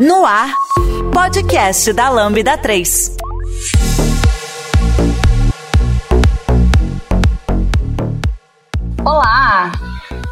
[0.00, 0.50] No ar,
[1.12, 3.18] podcast da Lambda 3.
[9.04, 9.70] Olá,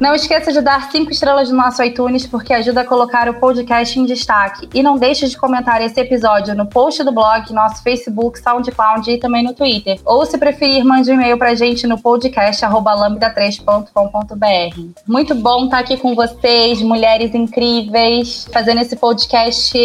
[0.01, 3.99] Não esqueça de dar cinco estrelas no nosso iTunes, porque ajuda a colocar o podcast
[3.99, 4.69] em destaque.
[4.75, 9.19] E não deixe de comentar esse episódio no post do blog, nosso Facebook, SoundCloud e
[9.19, 10.01] também no Twitter.
[10.05, 14.81] Ou, se preferir, mande um e-mail pra gente no podcast lambda3.com.br.
[15.07, 19.79] Muito bom estar aqui com vocês, mulheres incríveis, fazendo esse podcast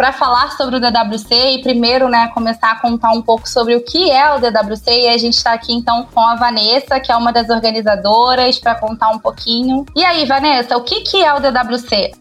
[0.00, 3.84] para falar sobre o DWC e primeiro, né, começar a contar um pouco sobre o
[3.84, 7.16] que é o DWC e a gente está aqui então com a Vanessa, que é
[7.16, 9.84] uma das organizadoras, para contar um pouquinho.
[9.94, 12.12] E aí, Vanessa, o que que é o DWC?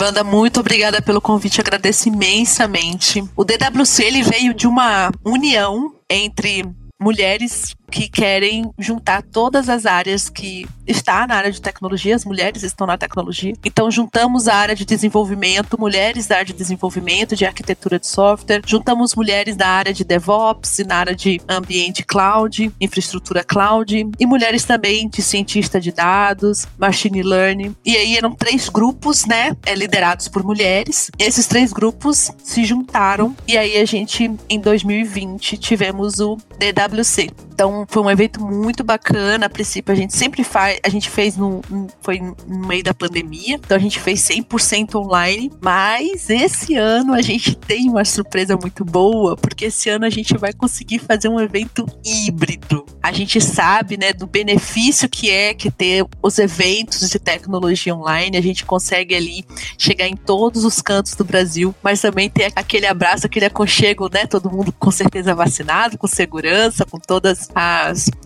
[0.00, 3.24] Wanda, muito obrigada pelo convite, agradeço imensamente.
[3.34, 6.64] O DWC ele veio de uma união entre
[7.00, 12.62] mulheres que querem juntar todas as áreas que está na área de tecnologia, as mulheres
[12.62, 13.54] estão na tecnologia.
[13.64, 18.62] Então juntamos a área de desenvolvimento, mulheres da área de desenvolvimento, de arquitetura de software,
[18.64, 24.26] juntamos mulheres da área de DevOps e na área de ambiente cloud, infraestrutura cloud e
[24.26, 27.74] mulheres também de cientista de dados, machine learning.
[27.84, 31.10] E aí eram três grupos, né, é, liderados por mulheres.
[31.18, 37.30] Esses três grupos se juntaram e aí a gente em 2020 tivemos o DWC.
[37.52, 39.46] Então foi um evento muito bacana.
[39.46, 41.60] A princípio a gente sempre faz, a gente fez no
[42.00, 47.22] foi no meio da pandemia, então a gente fez 100% online, mas esse ano a
[47.22, 51.40] gente tem uma surpresa muito boa, porque esse ano a gente vai conseguir fazer um
[51.40, 52.84] evento híbrido.
[53.02, 58.36] A gente sabe, né, do benefício que é que ter os eventos de tecnologia online,
[58.36, 59.44] a gente consegue ali
[59.78, 64.26] chegar em todos os cantos do Brasil, mas também ter aquele abraço, aquele aconchego, né,
[64.26, 67.48] todo mundo com certeza vacinado, com segurança, com todas as,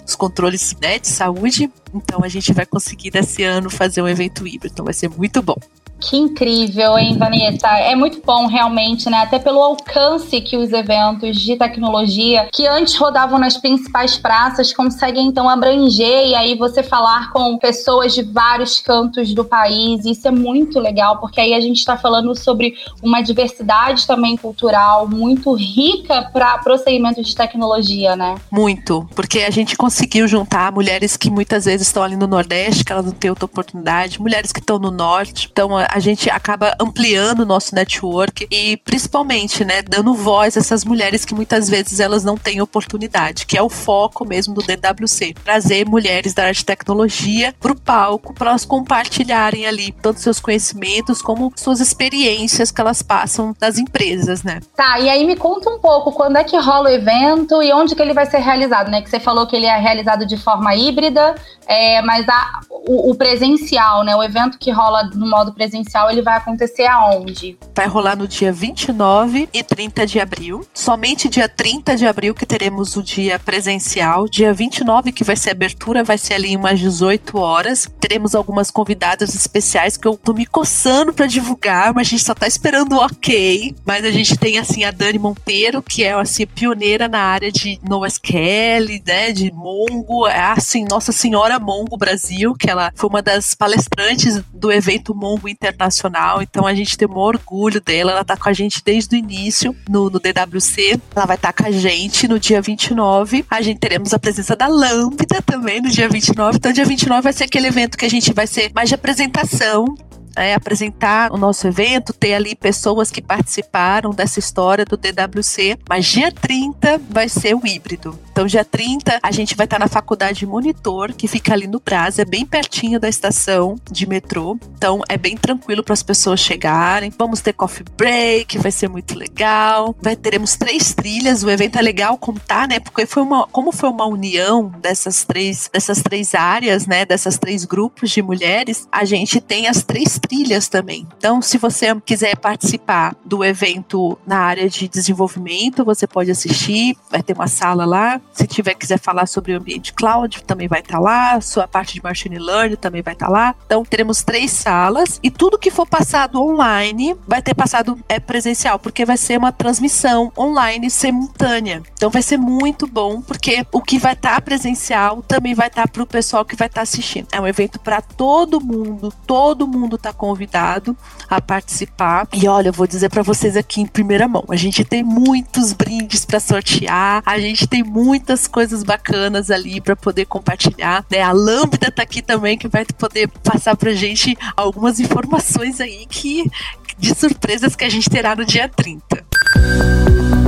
[0.06, 1.71] os controles né, de saúde.
[1.95, 4.73] Então a gente vai conseguir nesse ano fazer um evento híbrido.
[4.73, 5.56] Então vai ser muito bom.
[6.00, 7.69] Que incrível, hein, Vanessa?
[7.69, 9.19] É muito bom, realmente, né?
[9.19, 15.27] Até pelo alcance que os eventos de tecnologia, que antes rodavam nas principais praças, conseguem
[15.27, 20.05] então abranger e aí você falar com pessoas de vários cantos do país.
[20.05, 25.06] Isso é muito legal, porque aí a gente está falando sobre uma diversidade também cultural
[25.06, 28.37] muito rica para procedimentos de tecnologia, né?
[28.50, 32.93] Muito, porque a gente conseguiu juntar mulheres que muitas vezes estão ali no Nordeste, que
[32.93, 35.49] elas não têm outra oportunidade, mulheres que estão no Norte.
[35.50, 40.84] Então, a gente acaba ampliando o nosso network e principalmente, né, dando voz a essas
[40.84, 45.34] mulheres que muitas vezes elas não têm oportunidade, que é o foco mesmo do DWC,
[45.45, 50.39] trazer mulheres da área de tecnologia para o palco para elas compartilharem ali tanto seus
[50.39, 54.61] conhecimentos como suas experiências que elas passam das empresas, né?
[54.77, 57.95] Tá, e aí me conta um pouco quando é que rola o evento e onde
[57.95, 59.03] que ele vai ser realizado, né?
[59.03, 61.34] Que você falou que ele é realizado de forma híbrida,
[61.67, 64.15] é, mas a, o, o presencial, né?
[64.15, 67.59] O evento que rola no modo presencial presencial ele vai acontecer aonde?
[67.75, 70.67] Vai rolar no dia 29 e 30 de abril.
[70.75, 74.29] Somente dia 30 de abril que teremos o dia presencial.
[74.29, 77.89] Dia 29 que vai ser abertura, vai ser ali umas 18 horas.
[77.99, 82.35] Teremos algumas convidadas especiais que eu tô me coçando para divulgar, mas a gente só
[82.35, 83.75] tá esperando o ok.
[83.85, 87.79] Mas a gente tem assim a Dani Monteiro, que é assim pioneira na área de
[87.89, 93.55] NoSQL, né, de Mongo, é assim, Nossa Senhora Mongo Brasil, que ela foi uma das
[93.55, 98.13] palestrantes do evento Mongo Internacional internacional, então a gente tem um orgulho dela.
[98.13, 101.01] Ela tá com a gente desde o início no, no DWC.
[101.15, 103.45] Ela vai estar tá com a gente no dia 29.
[103.51, 106.57] A gente teremos a presença da Lambda também no dia 29.
[106.57, 109.95] Então, dia 29 vai ser aquele evento que a gente vai ser mais de apresentação
[110.36, 116.06] é, apresentar o nosso evento, ter ali pessoas que participaram dessa história do DWC, mas
[116.06, 118.18] dia 30 vai ser o híbrido.
[118.30, 122.18] Então, dia 30, a gente vai estar na faculdade Monitor, que fica ali no Brás,
[122.18, 124.59] é bem pertinho da estação de metrô.
[124.77, 127.12] Então, é bem tranquilo para as pessoas chegarem.
[127.18, 129.94] Vamos ter coffee break, vai ser muito legal.
[130.00, 131.42] Vai teremos três trilhas.
[131.42, 132.78] O evento é legal contar, né?
[132.78, 137.04] Porque foi uma, como foi uma união dessas três, dessas três áreas, né?
[137.04, 141.07] Dessas três grupos de mulheres, a gente tem as três trilhas também.
[141.17, 147.22] Então, se você quiser participar do evento na área de desenvolvimento, você pode assistir, vai
[147.22, 148.21] ter uma sala lá.
[148.33, 151.41] Se tiver quiser falar sobre o ambiente cloud, também vai estar tá lá.
[151.41, 153.55] Sua parte de machine learning também vai estar tá lá.
[153.67, 158.78] Então, teremos três salas e tudo que for passado online vai ter passado é presencial,
[158.78, 161.83] porque vai ser uma transmissão online simultânea.
[161.95, 165.83] Então, vai ser muito bom, porque o que vai estar tá presencial também vai estar
[165.83, 167.28] tá para o pessoal que vai estar tá assistindo.
[167.33, 170.97] É um evento para todo mundo, todo mundo está convidado
[171.28, 172.27] a participar.
[172.33, 175.72] E olha, eu vou dizer para vocês aqui em primeira mão, a gente tem muitos
[175.72, 181.04] brindes para sortear, a gente tem muitas coisas bacanas ali para poder compartilhar.
[181.10, 181.22] Né?
[181.22, 186.51] A Lambda está aqui também que vai poder passar para gente algumas informações aí que
[186.98, 190.20] de surpresas que a gente terá no dia 30.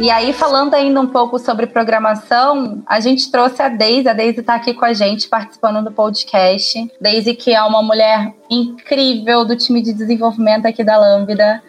[0.00, 4.08] E aí, falando ainda um pouco sobre programação, a gente trouxe a Deise.
[4.08, 6.88] A Deise está aqui com a gente, participando do podcast.
[7.00, 11.60] Deise, que é uma mulher incrível do time de desenvolvimento aqui da Lambda.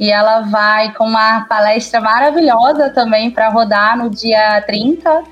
[0.00, 5.22] E ela vai com uma palestra maravilhosa também para rodar no dia 30.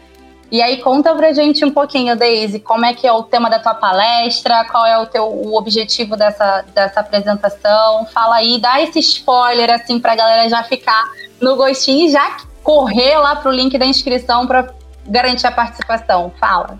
[0.52, 3.58] E aí conta pra gente um pouquinho, Deise, como é que é o tema da
[3.58, 8.04] tua palestra, qual é o teu o objetivo dessa, dessa apresentação.
[8.12, 11.10] Fala aí, dá esse spoiler assim pra galera já ficar
[11.40, 14.74] no gostinho e já correr lá pro link da inscrição para
[15.06, 16.30] garantir a participação.
[16.38, 16.78] Fala.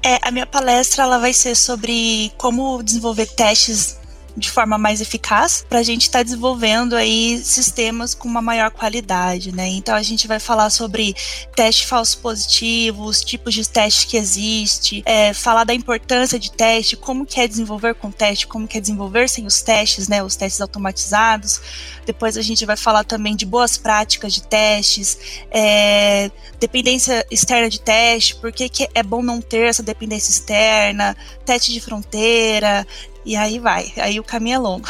[0.00, 3.98] É, a minha palestra ela vai ser sobre como desenvolver testes
[4.36, 8.70] de forma mais eficaz para a gente estar tá desenvolvendo aí sistemas com uma maior
[8.70, 9.68] qualidade, né?
[9.68, 11.14] Então a gente vai falar sobre
[11.54, 17.26] teste falsos positivos, tipos de teste que existe, é, falar da importância de teste, como
[17.26, 20.22] que é desenvolver com teste, como que é desenvolver sem os testes, né?
[20.22, 21.60] Os testes automatizados.
[22.06, 25.18] Depois a gente vai falar também de boas práticas de testes,
[25.50, 31.16] é, dependência externa de teste, por que, que é bom não ter essa dependência externa,
[31.44, 32.86] teste de fronteira,
[33.24, 33.92] e aí vai.
[33.96, 34.88] Aí o caminho é longo.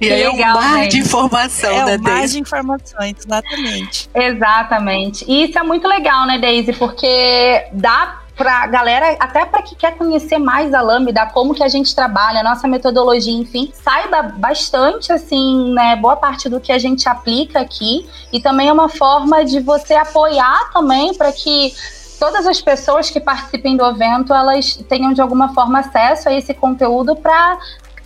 [0.00, 4.10] E aí é um mar de informação, é né, um mar de informações, exatamente.
[4.14, 5.24] Exatamente.
[5.28, 6.72] E isso é muito legal, né, Daisy?
[6.72, 11.68] Porque dá para galera, até para que quer conhecer mais a Lambda, como que a
[11.68, 16.78] gente trabalha, a nossa metodologia, enfim, saiba bastante, assim, né, boa parte do que a
[16.78, 18.08] gente aplica aqui.
[18.32, 21.74] E também é uma forma de você apoiar também para que
[22.18, 26.52] todas as pessoas que participem do evento elas tenham de alguma forma acesso a esse
[26.52, 27.58] conteúdo para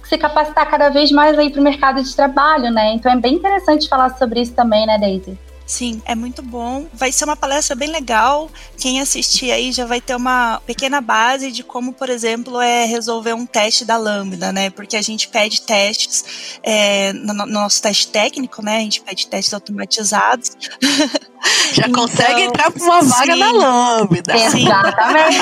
[0.04, 2.92] se capacitar cada vez mais aí para o mercado de trabalho, né?
[2.92, 5.38] Então é bem interessante falar sobre isso também, né, Daisy?
[5.72, 6.86] Sim, é muito bom.
[6.92, 8.50] Vai ser uma palestra bem legal.
[8.76, 13.32] Quem assistir aí já vai ter uma pequena base de como, por exemplo, é resolver
[13.32, 14.68] um teste da Lambda, né?
[14.68, 18.76] Porque a gente pede testes é, no, no, nosso teste técnico, né?
[18.76, 20.50] A gente pede testes automatizados.
[21.72, 24.36] Já então, consegue entrar para uma vaga sim, na Lambda.
[24.36, 25.32] Exatamente.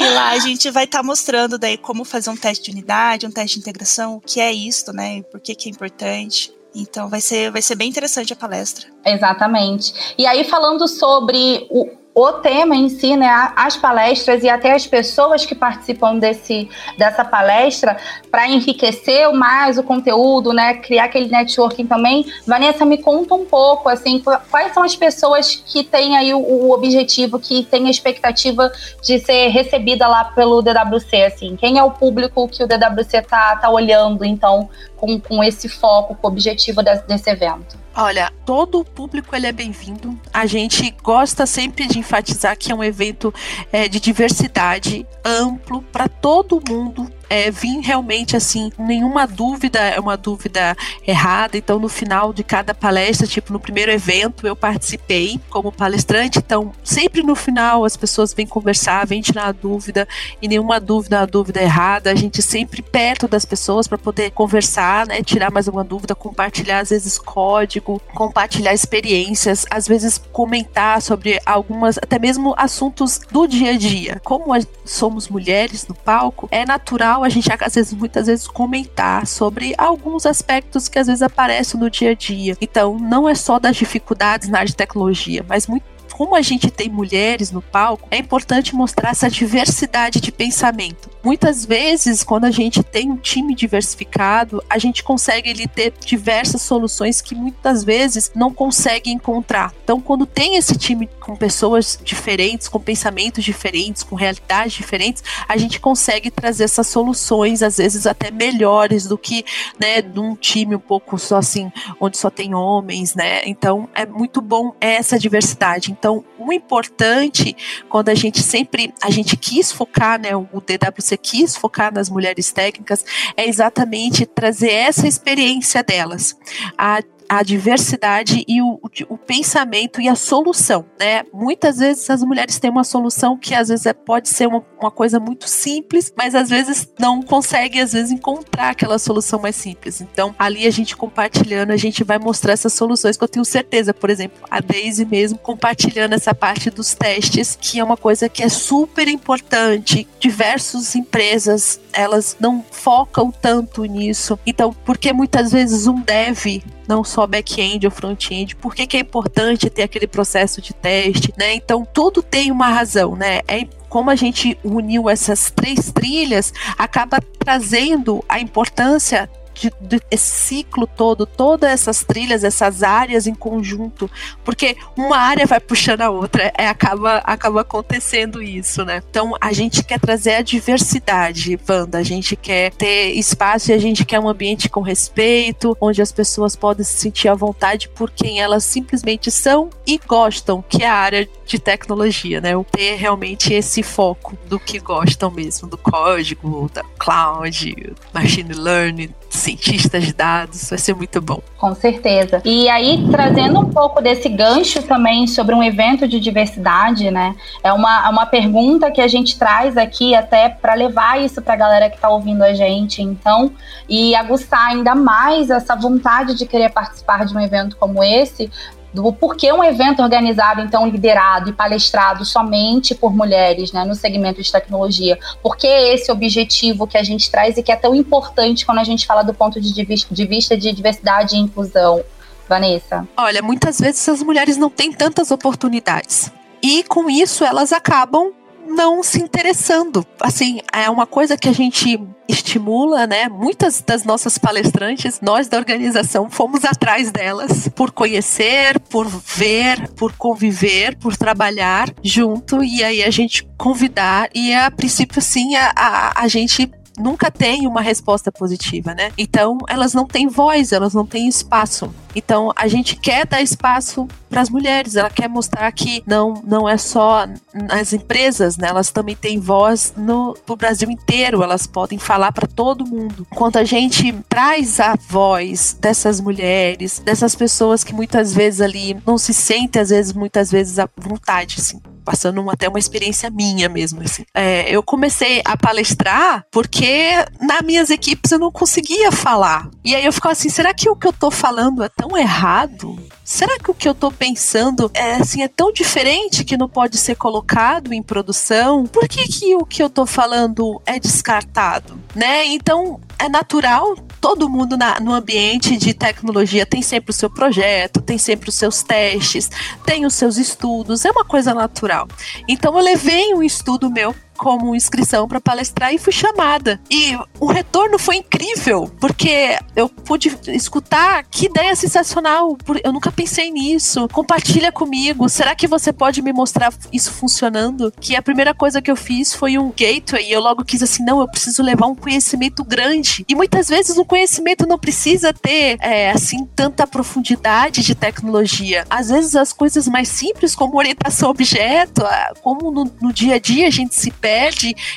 [0.01, 3.27] E lá a gente vai estar tá mostrando daí como fazer um teste de unidade,
[3.27, 5.23] um teste de integração, o que é isso, né?
[5.23, 6.54] Por que, que é importante.
[6.75, 8.87] Então vai ser, vai ser bem interessante a palestra.
[9.05, 10.15] Exatamente.
[10.19, 14.87] E aí, falando sobre o, o tema em si, né, as palestras e até as
[14.87, 17.97] pessoas que participam desse, dessa palestra,
[18.31, 22.25] para enriquecer mais o conteúdo, né, criar aquele networking também.
[22.47, 26.73] Vanessa, me conta um pouco, assim, quais são as pessoas que têm aí o, o
[26.73, 28.71] objetivo, que têm a expectativa
[29.03, 31.57] de ser recebida lá pelo DWC, assim?
[31.57, 34.69] Quem é o público que o DWC tá, tá olhando, então,
[35.05, 37.77] com, com esse foco, com o objetivo desse, desse evento?
[37.95, 40.19] Olha, todo o público ele é bem-vindo.
[40.33, 43.33] A gente gosta sempre de enfatizar que é um evento
[43.71, 50.17] é, de diversidade amplo para todo mundo é, vir realmente assim, nenhuma dúvida é uma
[50.17, 51.59] dúvida errada.
[51.59, 56.39] Então, no final de cada palestra, tipo no primeiro evento, eu participei como palestrante.
[56.39, 60.07] Então, sempre no final as pessoas vêm conversar, vêm tirar a dúvida
[60.41, 62.13] e nenhuma dúvida é uma dúvida errada.
[62.13, 66.79] A gente sempre perto das pessoas para poder conversar, né, tirar mais alguma dúvida, compartilhar
[66.79, 73.73] às vezes código, compartilhar experiências, às vezes comentar sobre algumas, até mesmo assuntos do dia
[73.73, 74.21] a dia.
[74.23, 79.75] Como somos mulheres no palco, é natural a gente às vezes muitas vezes comentar sobre
[79.77, 82.57] alguns aspectos que às vezes aparecem no dia a dia.
[82.61, 86.71] Então, não é só das dificuldades na área de tecnologia, mas muito como a gente
[86.71, 91.11] tem mulheres no palco, é importante mostrar essa diversidade de pensamento.
[91.25, 96.63] Muitas vezes, quando a gente tem um time diversificado, a gente consegue ele ter diversas
[96.63, 99.73] soluções que muitas vezes não consegue encontrar.
[99.83, 105.57] Então, quando tem esse time com pessoas diferentes, com pensamentos diferentes, com realidades diferentes, a
[105.57, 109.45] gente consegue trazer essas soluções, às vezes até melhores do que,
[109.81, 113.43] né, de um time um pouco só assim, onde só tem homens, né?
[113.47, 115.91] Então, é muito bom essa diversidade.
[115.91, 117.57] Então, o importante
[117.89, 122.53] quando a gente sempre a gente quis focar, né, o DWC quis focar nas mulheres
[122.53, 123.05] técnicas,
[123.37, 126.37] é exatamente trazer essa experiência delas.
[126.77, 131.25] A a diversidade e o, o, pensamento e a solução, né?
[131.33, 134.91] Muitas vezes as mulheres têm uma solução que às vezes é, pode ser uma, uma
[134.91, 140.01] coisa muito simples, mas às vezes não consegue às vezes encontrar aquela solução mais simples.
[140.01, 143.95] Então, ali a gente compartilhando, a gente vai mostrar essas soluções que eu tenho certeza,
[143.95, 148.43] por exemplo, a Daisy mesmo compartilhando essa parte dos testes, que é uma coisa que
[148.43, 150.07] é super importante.
[150.19, 154.39] Diversas empresas, elas não focam tanto nisso.
[154.47, 159.01] Então, porque muitas vezes um dev não só back-end ou front-end, por que, que é
[159.01, 161.55] importante ter aquele processo de teste, né?
[161.55, 163.41] Então, tudo tem uma razão, né?
[163.49, 170.31] É como a gente uniu essas três trilhas, acaba trazendo a importância de, de, esse
[170.31, 174.11] ciclo todo, todas essas trilhas, essas áreas em conjunto,
[174.45, 179.03] porque uma área vai puxando a outra, é, acaba, acaba acontecendo isso, né?
[179.09, 183.79] Então a gente quer trazer a diversidade, Wanda, a gente quer ter espaço e a
[183.79, 188.11] gente quer um ambiente com respeito, onde as pessoas podem se sentir à vontade por
[188.11, 192.57] quem elas simplesmente são e gostam, que é a área de tecnologia, né?
[192.57, 199.15] O ter realmente esse foco do que gostam mesmo, do código, da cloud, machine learning,
[199.37, 201.41] cientistas de dados, vai ser muito bom.
[201.59, 202.41] Com certeza.
[202.45, 207.35] E aí, trazendo um pouco desse gancho também sobre um evento de diversidade, né?
[207.63, 211.55] É uma, é uma pergunta que a gente traz aqui até para levar isso para
[211.55, 213.53] a galera que está ouvindo a gente, então,
[213.89, 218.51] e aguçar ainda mais essa vontade de querer participar de um evento como esse,
[218.95, 224.41] do porquê um evento organizado, então, liderado e palestrado somente por mulheres, né, no segmento
[224.41, 225.19] de tecnologia.
[225.43, 228.85] Por que esse objetivo que a gente traz e que é tão importante quando a
[228.85, 229.85] gente fala do ponto de,
[230.25, 232.03] vista de diversidade e inclusão?
[232.49, 233.09] Vanessa?
[233.17, 236.31] Olha, muitas vezes as mulheres não têm tantas oportunidades.
[236.63, 238.33] E com isso elas acabam
[238.67, 240.07] não se interessando.
[240.21, 243.29] Assim, é uma coisa que a gente estimula, né?
[243.29, 250.13] Muitas das nossas palestrantes, nós da organização fomos atrás delas por conhecer, por ver, por
[250.17, 256.23] conviver, por trabalhar junto e aí a gente convidar e a princípio sim a, a,
[256.23, 259.11] a gente nunca tem uma resposta positiva, né?
[259.19, 261.93] Então, elas não têm voz, elas não têm espaço.
[262.15, 266.69] Então, a gente quer dar espaço para as mulheres, ela quer mostrar que não, não
[266.69, 268.69] é só nas empresas, né?
[268.69, 273.27] Elas também têm voz no pro Brasil inteiro, elas podem falar para todo mundo.
[273.31, 279.19] Quando a gente traz a voz dessas mulheres, dessas pessoas que muitas vezes ali não
[279.19, 284.03] se sentem, às vezes, muitas vezes à vontade, assim, passando até uma experiência minha mesmo.
[284.03, 284.25] Assim.
[284.35, 289.71] É, eu comecei a palestrar porque nas minhas equipes eu não conseguia falar.
[289.85, 292.99] E aí eu ficava assim, será que o que eu tô falando é tão errado?
[293.25, 296.99] Será que o que eu tô pensando é assim é tão diferente que não pode
[296.99, 298.85] ser colocado em produção?
[298.85, 301.99] Por que, que o que eu tô falando é descartado?
[302.15, 302.45] Né?
[302.45, 308.03] Então é natural todo mundo na, no ambiente de tecnologia tem sempre o seu projeto,
[308.03, 309.51] tem sempre os seus testes,
[309.87, 312.07] tem os seus estudos, é uma coisa natural.
[312.47, 316.79] Então eu levei um estudo meu como inscrição para palestrar e fui chamada.
[316.91, 322.55] E o retorno foi incrível, porque eu pude escutar que ideia sensacional.
[322.85, 324.07] Eu nunca pensei nisso.
[324.13, 325.31] Compartilha comigo.
[325.31, 327.91] Será que você pode me mostrar isso funcionando?
[327.99, 330.29] Que a primeira coisa que eu fiz foi um gateway.
[330.29, 333.25] E eu logo quis assim: não, eu preciso levar um conhecimento grande.
[333.27, 338.85] E muitas vezes o conhecimento não precisa ter, é, assim, tanta profundidade de tecnologia.
[338.91, 342.03] Às vezes as coisas mais simples, como orientação a objeto,
[342.43, 344.34] como no, no dia a dia a gente se perde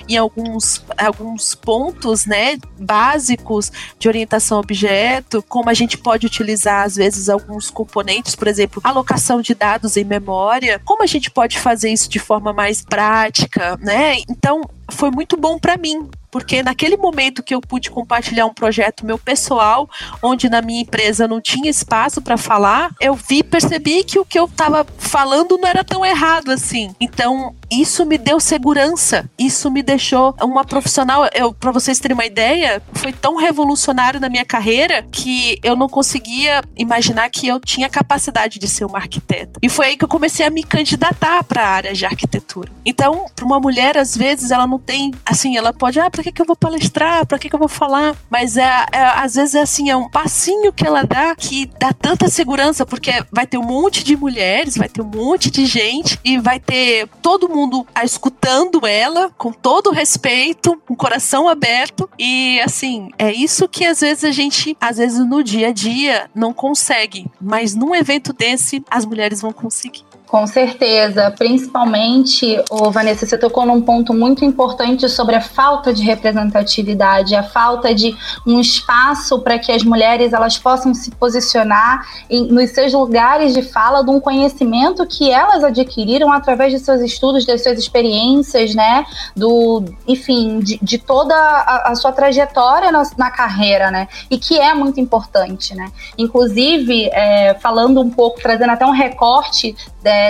[0.08, 6.86] em alguns, alguns pontos, né, básicos de orientação a objeto, como a gente pode utilizar,
[6.86, 11.60] às vezes, alguns componentes, por exemplo, alocação de dados em memória, como a gente pode
[11.60, 14.18] fazer isso de forma mais prática, né?
[14.30, 19.06] Então, foi muito bom para mim, porque naquele momento que eu pude compartilhar um projeto
[19.06, 19.90] meu pessoal,
[20.22, 24.38] onde na minha empresa não tinha espaço para falar, eu vi, percebi que o que
[24.38, 26.94] eu estava falando não era tão errado assim.
[27.00, 31.28] Então, isso me deu segurança, isso me deixou uma profissional.
[31.34, 35.90] Eu, para vocês terem uma ideia, foi tão revolucionário na minha carreira que eu não
[35.90, 39.60] conseguia imaginar que eu tinha capacidade de ser uma arquiteta.
[39.62, 42.72] E foi aí que eu comecei a me candidatar para a área de arquitetura.
[42.86, 46.24] Então, para uma mulher, às vezes, ela não não tem, assim, ela pode, ah, pra
[46.24, 47.26] que, que eu vou palestrar?
[47.26, 48.16] Pra que, que eu vou falar?
[48.30, 51.92] Mas é, é, às vezes é assim, é um passinho que ela dá que dá
[51.92, 56.20] tanta segurança, porque vai ter um monte de mulheres, vai ter um monte de gente
[56.24, 62.08] e vai ter todo mundo escutando ela com todo respeito, com coração aberto.
[62.20, 66.30] E assim, é isso que às vezes a gente, às vezes no dia a dia,
[66.36, 67.26] não consegue.
[67.42, 70.04] Mas num evento desse, as mulheres vão conseguir.
[70.28, 76.04] Com certeza, principalmente, o Vanessa, você tocou num ponto muito importante sobre a falta de
[76.04, 78.14] representatividade, a falta de
[78.46, 83.62] um espaço para que as mulheres elas possam se posicionar em, nos seus lugares de
[83.62, 89.06] fala, de um conhecimento que elas adquiriram através de seus estudos, das suas experiências, né,
[89.34, 94.60] do, enfim, de, de toda a, a, sua trajetória na, na, carreira, né, e que
[94.60, 95.90] é muito importante, né.
[96.18, 99.74] Inclusive, é, falando um pouco, trazendo até um recorte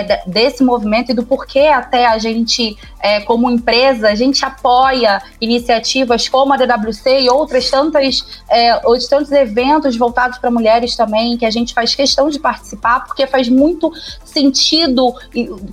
[0.04, 5.20] de, desse movimento e do porquê até a gente, é, como empresa, a gente apoia
[5.40, 11.36] iniciativas como a DWC e outras tantas, é, outros tantos eventos voltados para mulheres também,
[11.36, 13.90] que a gente faz questão de participar, porque faz muito
[14.28, 15.14] sentido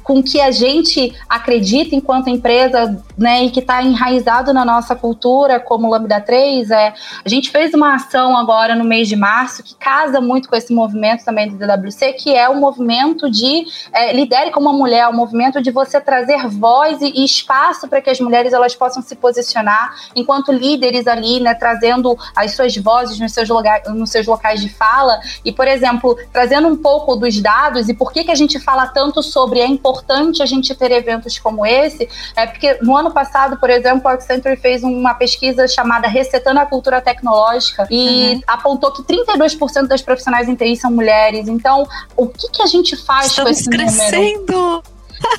[0.03, 5.59] com que a gente acredita enquanto empresa, né, e que está enraizado na nossa cultura,
[5.59, 6.93] como Lambda 3, é,
[7.23, 10.73] a gente fez uma ação agora no mês de março que casa muito com esse
[10.73, 15.13] movimento também do DWC, que é o movimento de é, lidere como uma mulher, o
[15.13, 19.15] movimento de você trazer voz e, e espaço para que as mulheres elas possam se
[19.15, 24.61] posicionar enquanto líderes ali, né, trazendo as suas vozes nos seus, lugar, nos seus locais
[24.61, 25.19] de fala.
[25.43, 28.87] E, por exemplo, trazendo um pouco dos dados e por que, que a gente fala
[28.87, 33.57] tanto sobre é importante a gente ter eventos como esse, é porque no ano passado,
[33.57, 38.41] por exemplo, o Accenture fez uma pesquisa chamada Recetando a Cultura Tecnológica e uhum.
[38.47, 41.47] apontou que 32% das profissionais em TI são mulheres.
[41.47, 44.83] Então, o que, que a gente faz Estamos com esse crescendo.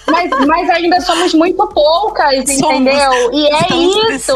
[0.08, 3.32] Mas, mas ainda somos muito poucas, entendeu?
[3.32, 4.32] E é isso.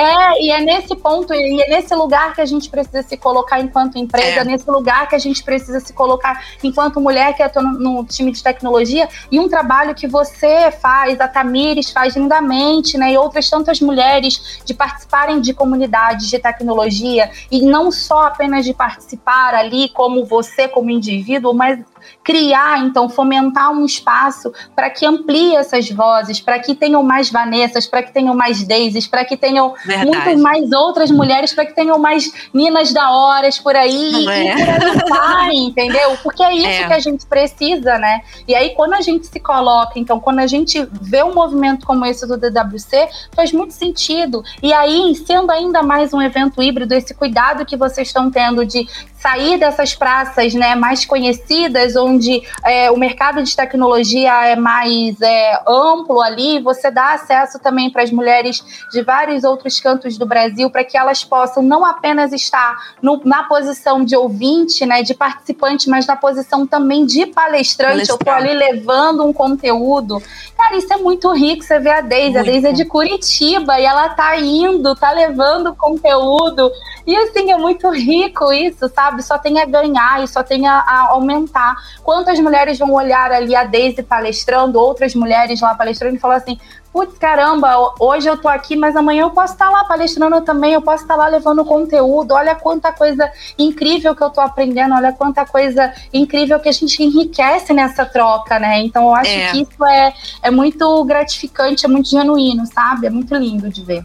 [0.00, 3.60] É, e é nesse ponto, e é nesse lugar que a gente precisa se colocar
[3.60, 4.44] enquanto empresa, é.
[4.44, 8.32] nesse lugar que a gente precisa se colocar enquanto mulher que atua no, no, time
[8.32, 13.12] de tecnologia, e um trabalho que você faz, a Tamires faz lindamente, né?
[13.12, 18.72] E outras tantas mulheres de participarem de comunidades de tecnologia, e não só apenas de
[18.72, 21.78] participar ali como você, como indivíduo, mas
[22.22, 27.86] criar, então, fomentar um espaço para que amplie essas vozes, para que tenham mais Vanessas,
[27.86, 30.10] para que tenham mais Daisys, para que tenham Verdade.
[30.10, 34.44] muitas mais outras mulheres, para que tenham mais Minas da Horas por aí, é.
[34.44, 36.16] e por aí vai, entendeu?
[36.22, 36.86] Porque é isso é.
[36.86, 38.22] que a gente precisa, né?
[38.46, 42.04] E aí, quando a gente se coloca, então, quando a gente vê um movimento como
[42.06, 44.42] esse do DWC, faz muito sentido.
[44.62, 48.86] E aí, sendo ainda mais um evento híbrido, esse cuidado que vocês estão tendo de
[49.20, 55.60] sair dessas praças né, mais conhecidas, onde é, o mercado de tecnologia é mais é,
[55.68, 60.70] amplo ali, você dá acesso também para as mulheres de vários outros cantos do Brasil,
[60.70, 65.88] para que elas possam não apenas estar no, na posição de ouvinte, né, de participante,
[65.90, 68.08] mas na posição também de palestrante.
[68.08, 70.22] Eu estou ali levando um conteúdo.
[70.56, 71.62] Cara, isso é muito rico.
[71.62, 75.74] Você vê a Deise, a Deise é de Curitiba e ela tá indo, tá levando
[75.74, 76.70] conteúdo.
[77.06, 79.22] E assim, é muito rico isso, sabe?
[79.22, 81.74] Só tem a ganhar e só tem a, a aumentar.
[82.02, 86.58] Quantas mulheres vão olhar ali a Daisy palestrando, outras mulheres lá palestrando e falar assim:
[86.92, 90.82] putz, caramba, hoje eu tô aqui, mas amanhã eu posso estar lá palestrando também, eu
[90.82, 92.32] posso estar lá levando conteúdo.
[92.32, 97.02] Olha quanta coisa incrível que eu tô aprendendo, olha quanta coisa incrível que a gente
[97.02, 98.80] enriquece nessa troca, né?
[98.82, 99.50] Então eu acho é.
[99.50, 103.06] que isso é, é muito gratificante, é muito genuíno, sabe?
[103.06, 104.04] É muito lindo de ver.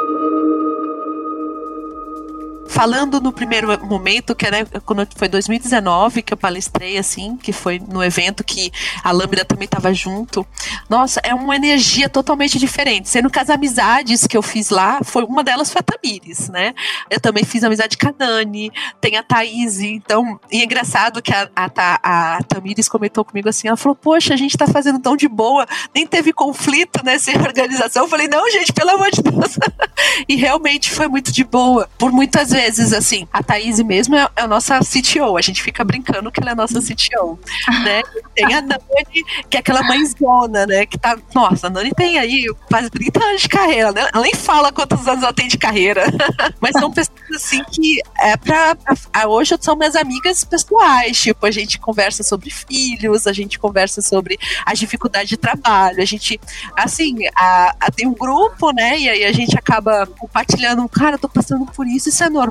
[2.81, 7.77] falando no primeiro momento, que né, quando foi 2019 que eu palestrei, assim, que foi
[7.77, 8.71] no evento que
[9.03, 10.43] a Lambda também estava junto.
[10.89, 13.07] Nossa, é uma energia totalmente diferente.
[13.07, 16.73] Sendo que as amizades que eu fiz lá, foi uma delas foi a Tamires, né?
[17.07, 21.31] Eu também fiz amizade com a Dani, tem a Thaís, então, e é engraçado que
[21.31, 25.15] a, a, a Tamires comentou comigo assim, ela falou, poxa, a gente tá fazendo tão
[25.15, 28.05] de boa, nem teve conflito nessa organização.
[28.05, 29.59] Eu falei, não, gente, pelo amor de Deus.
[30.27, 31.87] e realmente foi muito de boa.
[31.99, 35.61] Por muitas vezes vezes, assim, a Thaís mesmo é, é a nossa CTO, a gente
[35.61, 37.39] fica brincando que ela é a nossa CTO,
[37.83, 38.01] né?
[38.35, 40.85] Tem a Nani, que é aquela mãezona, né?
[40.85, 44.09] Que tá, nossa, a Nani tem aí quase 30 anos de carreira, né?
[44.13, 46.05] Ela nem fala quantos anos ela tem de carreira,
[46.59, 51.51] mas são pessoas assim que é pra, pra, hoje são minhas amigas pessoais, tipo, a
[51.51, 56.39] gente conversa sobre filhos, a gente conversa sobre as dificuldades de trabalho, a gente,
[56.75, 61.19] assim, a, a, tem um grupo, né, e aí a gente acaba compartilhando, cara, eu
[61.19, 62.50] tô passando por isso, isso é normal.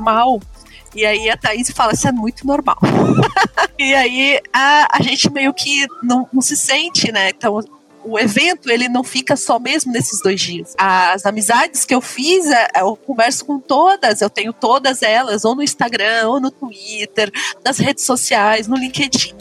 [0.95, 2.79] E aí a Thaís fala, isso é muito normal.
[3.79, 7.31] e aí a, a gente meio que não, não se sente, né?
[7.31, 7.61] Então
[8.05, 10.75] o evento ele não fica só mesmo nesses dois dias.
[10.77, 15.55] As amizades que eu fiz, é, eu converso com todas, eu tenho todas elas, ou
[15.55, 17.31] no Instagram, ou no Twitter,
[17.65, 19.35] nas redes sociais, no LinkedIn.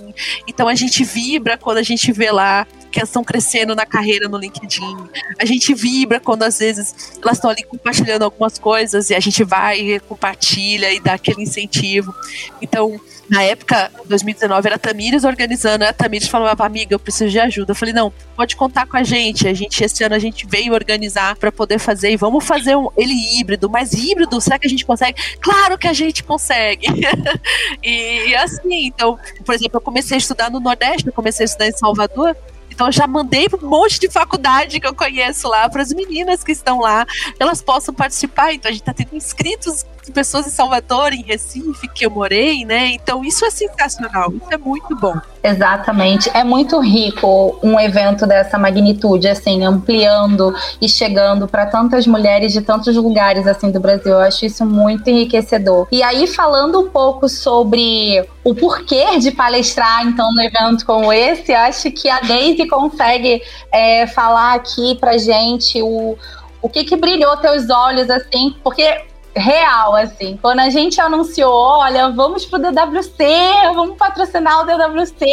[0.48, 4.28] Então a gente vibra quando a gente vê lá que elas estão crescendo na carreira
[4.28, 4.97] no LinkedIn.
[5.39, 9.43] A gente vibra quando às vezes elas estão ali compartilhando algumas coisas e a gente
[9.43, 12.13] vai e compartilha e dá aquele incentivo.
[12.62, 12.99] Então,
[13.30, 17.71] na época, 2019, era a Tamires organizando, a Tamires falava, amiga, eu preciso de ajuda.
[17.71, 19.47] Eu falei, não, pode contar com a gente.
[19.47, 22.89] A gente, esse ano, a gente veio organizar para poder fazer e vamos fazer um,
[22.97, 25.21] ele híbrido, mas híbrido, será que a gente consegue?
[25.39, 26.88] Claro que a gente consegue.
[27.84, 31.67] e assim, então, por exemplo, eu comecei a estudar no Nordeste, eu comecei a estudar
[31.67, 32.36] em Salvador,
[32.80, 36.46] então eu já mandei um monte de faculdade que eu conheço lá, para as meninas
[36.46, 37.06] que estão lá,
[37.38, 38.54] elas possam participar.
[38.54, 42.91] Então a gente está tendo inscritos pessoas em Salvador, em Recife, que eu morei, né?
[42.91, 45.15] Então isso é sensacional, isso é muito bom.
[45.43, 52.52] Exatamente, é muito rico um evento dessa magnitude, assim, ampliando e chegando para tantas mulheres
[52.52, 54.13] de tantos lugares assim do Brasil.
[54.13, 55.88] Eu acho isso muito enriquecedor.
[55.91, 61.54] E aí falando um pouco sobre o porquê de palestrar então no evento como esse,
[61.54, 63.41] acho que a Daisy consegue
[63.72, 66.17] é, falar aqui para gente o
[66.62, 69.02] o que que brilhou teus olhos assim, porque
[69.36, 70.38] real, assim.
[70.42, 73.26] Quando a gente anunciou, olha, vamos pro DWC,
[73.74, 75.26] vamos patrocinar o DWC.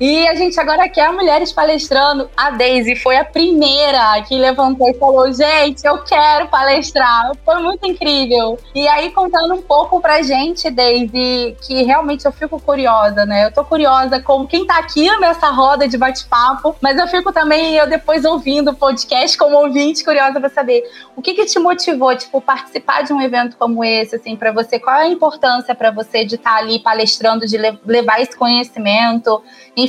[0.00, 2.28] E a gente agora quer mulheres palestrando.
[2.36, 7.32] A Daisy foi a primeira que levantou e falou: gente, eu quero palestrar.
[7.44, 8.58] Foi muito incrível.
[8.74, 13.46] E aí, contando um pouco pra gente, Daisy, que realmente eu fico curiosa, né?
[13.46, 17.76] Eu tô curiosa como quem tá aqui nessa roda de bate-papo, mas eu fico também,
[17.76, 20.82] eu depois ouvindo o podcast como ouvinte, curiosa pra saber
[21.16, 24.78] o que que te motivou, tipo, participar de um evento como esse, assim, pra você?
[24.78, 29.42] Qual é a importância para você de estar tá ali palestrando, de levar esse conhecimento?
[29.76, 29.83] Enfim,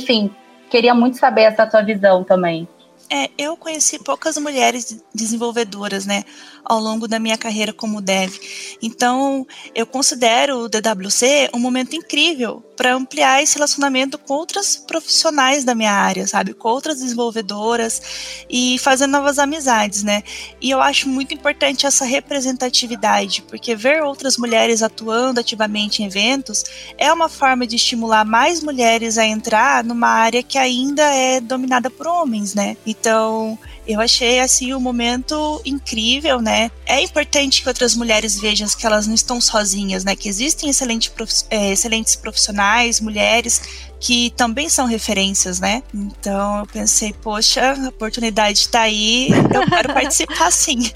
[0.70, 2.68] queria muito saber essa tua visão também.
[3.08, 6.24] É, eu conheci poucas mulheres desenvolvedoras, né,
[6.64, 8.34] ao longo da minha carreira como dev.
[8.82, 15.64] Então, eu considero o DWC um momento incrível para ampliar esse relacionamento com outras profissionais
[15.64, 20.22] da minha área, sabe, com outras desenvolvedoras e fazer novas amizades, né?
[20.60, 26.64] E eu acho muito importante essa representatividade, porque ver outras mulheres atuando ativamente em eventos
[26.98, 31.88] é uma forma de estimular mais mulheres a entrar numa área que ainda é dominada
[31.88, 32.76] por homens, né?
[33.00, 36.70] Então, eu achei assim um momento incrível, né?
[36.84, 40.16] É importante que outras mulheres vejam que elas não estão sozinhas, né?
[40.16, 41.32] Que existem excelente prof...
[41.48, 45.82] é, excelentes profissionais, mulheres que também são referências, né?
[45.94, 50.90] Então eu pensei, poxa, a oportunidade está aí, eu quero participar sim.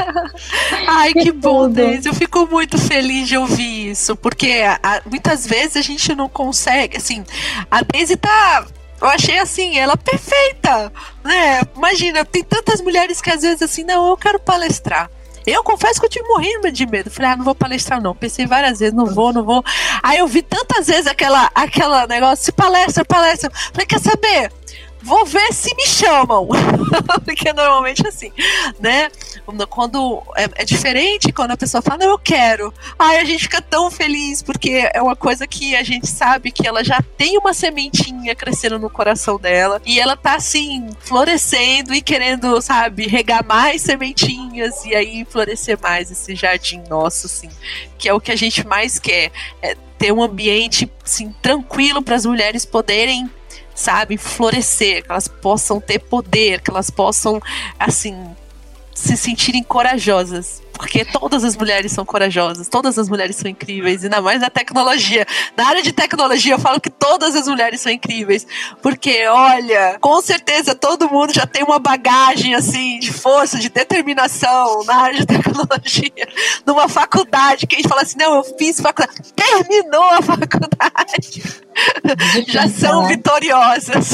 [0.88, 2.08] Ai, que, que bom, Deise.
[2.08, 6.96] Eu fico muito feliz de ouvir isso, porque a, muitas vezes a gente não consegue,
[6.96, 7.24] assim,
[7.70, 8.66] a Deise tá
[9.02, 10.92] eu achei assim, ela perfeita,
[11.24, 11.60] né?
[11.76, 15.10] Imagina, tem tantas mulheres que às vezes assim, não, eu quero palestrar.
[15.44, 17.10] Eu confesso que eu tive morrendo de medo.
[17.10, 18.14] Falei, ah, não vou palestrar, não.
[18.14, 19.64] Pensei várias vezes, não vou, não vou.
[20.00, 23.50] Aí eu vi tantas vezes aquela, aquela negócio, se palestra, palestra.
[23.72, 24.52] Falei, quer saber?
[25.02, 26.48] Vou ver se me chamam.
[27.24, 28.32] Porque normalmente é assim,
[28.80, 29.10] né?
[29.68, 32.72] Quando é, é, diferente quando a pessoa fala, eu quero.
[32.98, 36.66] Ai, a gente fica tão feliz, porque é uma coisa que a gente sabe que
[36.66, 39.80] ela já tem uma sementinha crescendo no coração dela.
[39.84, 46.10] E ela tá assim, florescendo e querendo, sabe, regar mais sementinhas e aí florescer mais
[46.10, 47.48] esse jardim nosso, assim.
[47.98, 49.32] Que é o que a gente mais quer.
[49.60, 53.30] É ter um ambiente assim, tranquilo para as mulheres poderem
[53.74, 57.40] sabe, florescer, que elas possam ter poder, que elas possam,
[57.78, 58.34] assim,
[59.02, 60.62] se sentirem corajosas.
[60.72, 65.26] Porque todas as mulheres são corajosas, todas as mulheres são incríveis, ainda mais na tecnologia.
[65.56, 68.46] Na área de tecnologia, eu falo que todas as mulheres são incríveis.
[68.80, 74.82] Porque, olha, com certeza todo mundo já tem uma bagagem, assim, de força, de determinação
[74.84, 76.28] na área de tecnologia.
[76.66, 79.32] Numa faculdade, que a gente fala assim: não, eu fiz faculdade.
[79.34, 81.42] Terminou a faculdade.
[82.48, 83.08] já são né?
[83.08, 84.06] vitoriosas.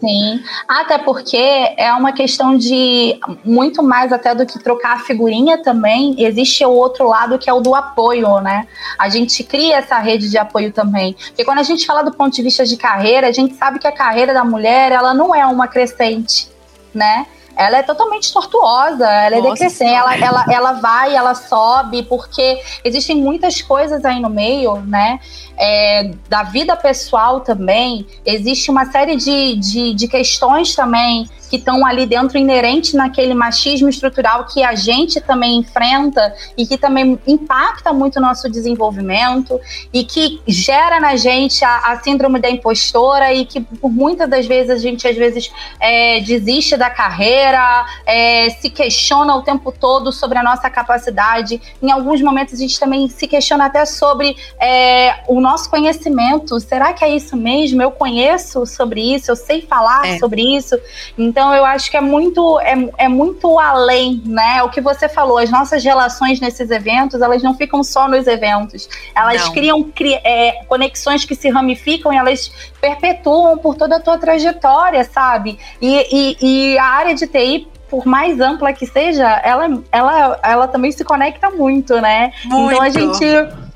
[0.00, 0.42] Sim.
[0.68, 6.14] Até porque é uma questão de muito mais até do que trocar a figurinha também
[6.18, 8.66] existe o outro lado que é o do apoio, né?
[8.98, 11.14] A gente cria essa rede de apoio também.
[11.14, 13.86] Porque quando a gente fala do ponto de vista de carreira, a gente sabe que
[13.86, 16.48] a carreira da mulher, ela não é uma crescente,
[16.92, 17.26] né?
[17.56, 22.60] ela é totalmente tortuosa, ela é Nossa, decrescente, ela, ela, ela vai, ela sobe, porque
[22.82, 25.20] existem muitas coisas aí no meio, né?
[25.56, 31.86] É, da vida pessoal também, existe uma série de, de, de questões também que estão
[31.86, 37.92] ali dentro inerente naquele machismo estrutural que a gente também enfrenta e que também impacta
[37.92, 39.60] muito o nosso desenvolvimento
[39.92, 44.46] e que gera na gente a, a síndrome da impostora e que por muitas das
[44.46, 50.10] vezes a gente às vezes é, desiste da carreira, é, se questiona o tempo todo
[50.10, 51.60] sobre a nossa capacidade.
[51.80, 56.58] Em alguns momentos a gente também se questiona até sobre é, o nosso conhecimento.
[56.58, 57.80] Será que é isso mesmo?
[57.80, 60.18] Eu conheço sobre isso, eu sei falar é.
[60.18, 60.76] sobre isso.
[61.16, 64.62] Então então eu acho que é muito é, é muito além, né?
[64.62, 68.88] O que você falou, as nossas relações nesses eventos, elas não ficam só nos eventos.
[69.14, 69.52] Elas não.
[69.52, 75.04] criam cri, é, conexões que se ramificam e elas perpetuam por toda a tua trajetória,
[75.04, 75.58] sabe?
[75.82, 80.66] E, e, e a área de TI por mais ampla que seja, ela, ela, ela
[80.66, 82.32] também se conecta muito, né?
[82.46, 82.72] Muito.
[82.72, 83.24] Então a gente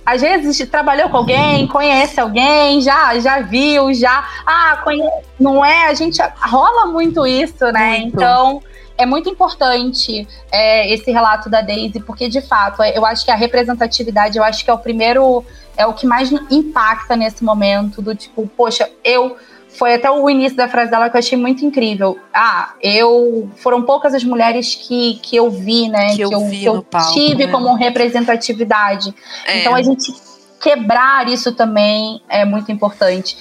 [0.09, 5.87] às vezes trabalhou com alguém, conhece alguém, já já viu, já ah, conhece, não é?
[5.87, 7.99] A gente rola muito isso, né?
[7.99, 8.14] Muito.
[8.14, 8.62] Então
[8.97, 13.35] é muito importante é, esse relato da Daisy, porque de fato eu acho que a
[13.35, 15.44] representatividade, eu acho que é o primeiro,
[15.77, 19.37] é o que mais impacta nesse momento do tipo, poxa, eu
[19.68, 22.18] foi até o início da frase dela que eu achei muito incrível.
[22.33, 26.11] Ah, eu foram poucas as mulheres que, que eu vi, né?
[26.11, 27.52] Que, que eu, vi que eu palco, tive né?
[27.52, 29.14] como representatividade.
[29.46, 29.61] É.
[29.61, 30.12] Então a gente
[30.61, 33.37] quebrar isso também é muito importante.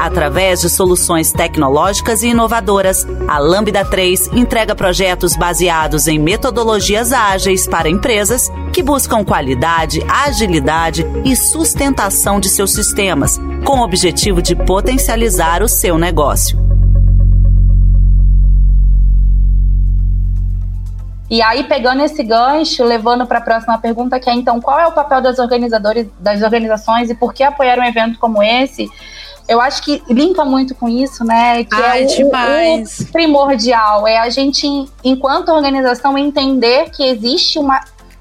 [0.00, 7.68] Através de soluções tecnológicas e inovadoras, a Lambda 3 entrega projetos baseados em metodologias ágeis
[7.68, 14.56] para empresas que buscam qualidade, agilidade e sustentação de seus sistemas, com o objetivo de
[14.56, 16.58] potencializar o seu negócio.
[21.28, 24.86] E aí, pegando esse gancho, levando para a próxima pergunta, que é então, qual é
[24.86, 28.88] o papel das organizadores, das organizações e por que apoiar um evento como esse?
[29.50, 31.64] Eu acho que linka muito com isso, né?
[31.64, 34.06] Que Ai, é o, o, primordial.
[34.06, 34.64] É a gente,
[35.02, 37.80] enquanto organização, entender que existe uma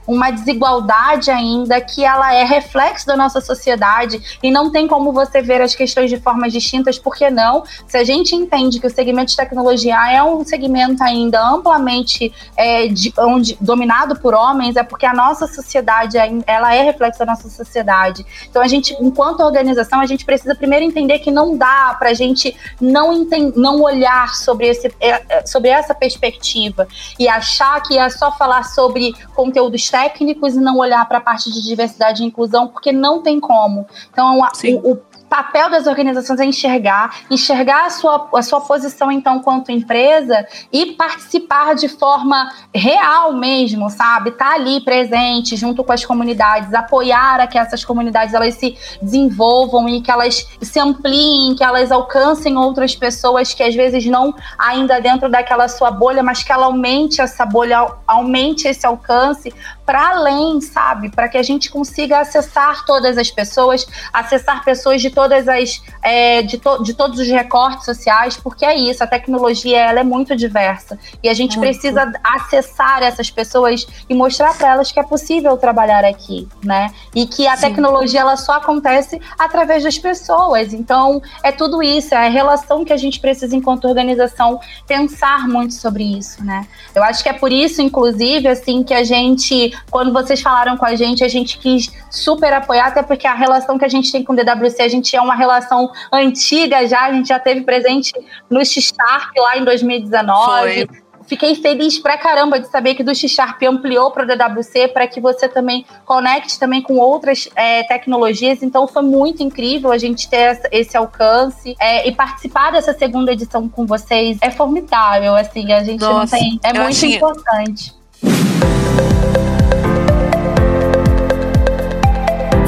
[0.09, 5.39] uma desigualdade ainda que ela é reflexo da nossa sociedade e não tem como você
[5.39, 7.63] ver as questões de formas distintas, porque não?
[7.87, 12.87] Se a gente entende que o segmento de tecnologia é um segmento ainda amplamente é,
[12.87, 16.17] de, onde, dominado por homens, é porque a nossa sociedade
[16.47, 18.25] ela é reflexo da nossa sociedade.
[18.49, 22.13] Então a gente, enquanto organização, a gente precisa primeiro entender que não dá para a
[22.15, 26.87] gente não, não olhar sobre, esse, é, é, sobre essa perspectiva
[27.19, 31.21] e achar que é só falar sobre conteúdos técnicos técnicos e não olhar para a
[31.21, 33.85] parte de diversidade e inclusão, porque não tem como.
[34.09, 34.95] Então, o, o
[35.29, 40.87] papel das organizações é enxergar, enxergar a sua, a sua posição, então, quanto empresa e
[40.93, 44.29] participar de forma real mesmo, sabe?
[44.29, 48.75] Estar tá ali presente junto com as comunidades, apoiar a que essas comunidades elas se
[49.01, 54.33] desenvolvam e que elas se ampliem, que elas alcancem outras pessoas que às vezes não
[54.57, 59.53] ainda dentro daquela sua bolha, mas que ela aumente essa bolha, aumente esse alcance
[59.85, 61.09] para além, sabe?
[61.09, 66.41] Para que a gente consiga acessar todas as pessoas, acessar pessoas de todas as é,
[66.41, 70.33] de, to, de todos os recortes sociais, porque é isso, a tecnologia ela é muito
[70.33, 71.67] diversa e a gente muito.
[71.67, 76.89] precisa acessar essas pessoas e mostrar para elas que é possível trabalhar aqui, né?
[77.13, 77.67] E que a Sim.
[77.67, 80.73] tecnologia ela só acontece através das pessoas.
[80.73, 85.73] Então é tudo isso, é a relação que a gente precisa enquanto organização pensar muito
[85.73, 86.65] sobre isso, né?
[86.95, 90.85] Eu acho que é por isso, inclusive, assim, que a gente, quando vocês falaram com
[90.85, 94.23] a gente, a gente quis super apoiar, até porque a relação que a gente tem
[94.23, 98.13] com o DWC, a gente é uma relação antiga já, a gente já teve presente
[98.49, 100.87] no X-Sharp lá em 2019.
[100.87, 101.09] Foi.
[101.29, 105.21] Fiquei feliz pra caramba de saber que do X-Sharp ampliou para o DWC para que
[105.21, 108.63] você também conecte também com outras é, tecnologias.
[108.63, 113.69] Então foi muito incrível a gente ter esse alcance é, e participar dessa segunda edição
[113.69, 115.35] com vocês é formidável.
[115.35, 116.59] Assim, a gente Nossa, não tem.
[116.63, 117.15] É muito achei...
[117.15, 117.98] importante.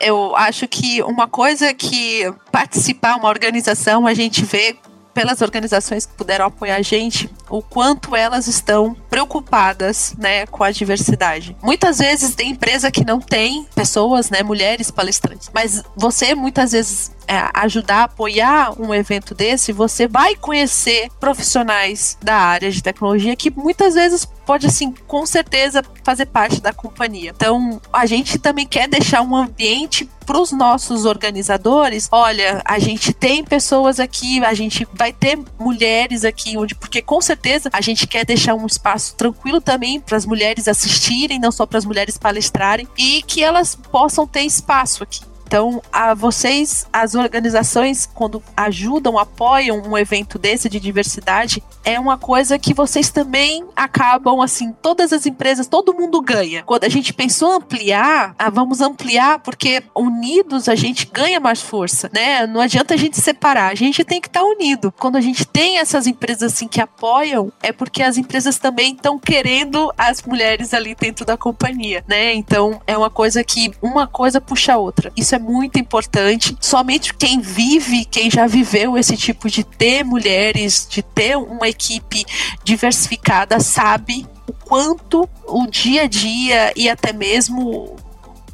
[0.00, 4.76] eu acho que uma coisa que participar uma organização a gente vê
[5.12, 10.70] pelas organizações que puderam apoiar a gente, o quanto elas estão preocupadas, né, com a
[10.70, 11.56] diversidade.
[11.62, 17.10] Muitas vezes tem empresa que não tem pessoas, né, mulheres palestrantes, mas você muitas vezes
[17.30, 23.52] é, ajudar, apoiar um evento desse, você vai conhecer profissionais da área de tecnologia que
[23.52, 27.32] muitas vezes pode, assim, com certeza fazer parte da companhia.
[27.34, 32.08] Então, a gente também quer deixar um ambiente para os nossos organizadores.
[32.10, 37.20] Olha, a gente tem pessoas aqui, a gente vai ter mulheres aqui, onde, porque com
[37.20, 37.39] certeza
[37.72, 41.78] a gente quer deixar um espaço tranquilo também para as mulheres assistirem, não só para
[41.78, 45.29] as mulheres palestrarem, e que elas possam ter espaço aqui.
[45.50, 52.16] Então, a vocês, as organizações, quando ajudam, apoiam um evento desse de diversidade, é uma
[52.16, 56.62] coisa que vocês também acabam, assim, todas as empresas, todo mundo ganha.
[56.62, 62.08] Quando a gente pensou ampliar, ah, vamos ampliar, porque unidos a gente ganha mais força,
[62.14, 62.46] né?
[62.46, 64.94] Não adianta a gente separar, a gente tem que estar tá unido.
[65.00, 69.18] Quando a gente tem essas empresas assim que apoiam, é porque as empresas também estão
[69.18, 72.32] querendo as mulheres ali dentro da companhia, né?
[72.34, 75.10] Então, é uma coisa que uma coisa puxa a outra.
[75.16, 76.56] Isso é muito importante.
[76.60, 82.24] Somente quem vive, quem já viveu esse tipo de ter mulheres, de ter uma equipe
[82.62, 87.96] diversificada, sabe o quanto o dia a dia e até mesmo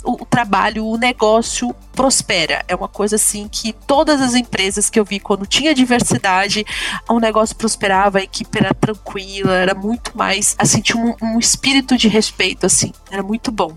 [0.07, 2.65] o trabalho, o negócio prospera.
[2.69, 6.65] É uma coisa assim que todas as empresas que eu vi quando tinha diversidade,
[7.09, 11.97] o negócio prosperava, a equipe era tranquila, era muito mais, assim, tinha um, um espírito
[11.97, 13.77] de respeito, assim, era muito bom.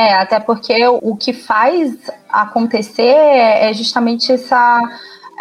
[0.00, 1.94] É, até porque o que faz
[2.28, 4.80] acontecer é justamente essa,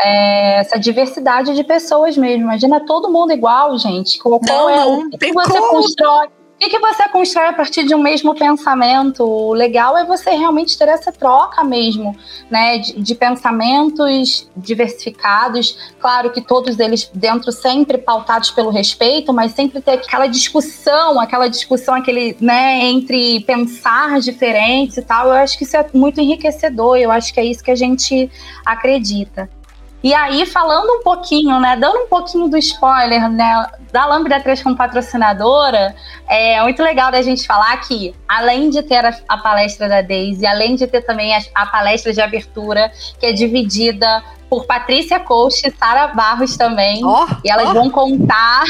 [0.02, 2.44] é, essa diversidade de pessoas mesmo.
[2.44, 4.20] Imagina todo mundo igual, gente.
[4.20, 6.28] Qual não, é o que você constrói?
[6.62, 9.24] O que, você constrói a partir de um mesmo pensamento?
[9.24, 12.14] O legal é você realmente ter essa troca mesmo,
[12.52, 12.80] né?
[12.80, 15.94] De, de, pensamentos diversificados.
[16.02, 21.48] Claro que todos eles dentro sempre pautados pelo respeito, mas sempre ter aquela discussão, aquela
[21.48, 25.28] discussão, aquele, né, entre pensar diferentes e tal.
[25.28, 26.98] Eu acho que isso é muito enriquecedor.
[26.98, 28.30] Eu acho que é isso que a gente
[28.66, 29.50] acredita.
[30.02, 34.64] E aí, falando um pouquinho, né, dando um pouquinho do spoiler, né, da Lambda 3
[34.64, 35.94] como patrocinadora,
[36.28, 40.46] é muito legal da gente falar que, além de ter a, a palestra da Daisy,
[40.46, 45.68] além de ter também a, a palestra de abertura, que é dividida por Patrícia Coach
[45.68, 47.06] e Sara Barros também.
[47.06, 47.74] Oh, e elas oh.
[47.74, 48.64] vão contar,